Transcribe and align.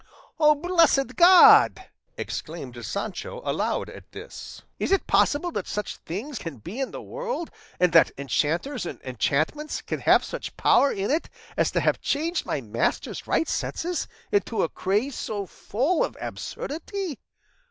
"O 0.39 0.55
blessed 0.55 1.15
God!" 1.15 1.89
exclaimed 2.17 2.83
Sancho 2.83 3.39
aloud 3.45 3.87
at 3.87 4.11
this, 4.13 4.63
"is 4.79 4.91
it 4.91 5.05
possible 5.05 5.51
that 5.51 5.67
such 5.67 5.97
things 5.97 6.39
can 6.39 6.57
be 6.57 6.79
in 6.79 6.89
the 6.89 7.03
world, 7.03 7.51
and 7.79 7.93
that 7.93 8.09
enchanters 8.17 8.87
and 8.87 8.99
enchantments 9.03 9.79
can 9.83 9.99
have 9.99 10.23
such 10.25 10.57
power 10.57 10.91
in 10.91 11.11
it 11.11 11.29
as 11.55 11.69
to 11.73 11.79
have 11.81 12.01
changed 12.01 12.47
my 12.47 12.61
master's 12.61 13.27
right 13.27 13.47
senses 13.47 14.07
into 14.31 14.63
a 14.63 14.69
craze 14.69 15.13
so 15.13 15.45
full 15.45 16.03
of 16.03 16.17
absurdity! 16.19 17.19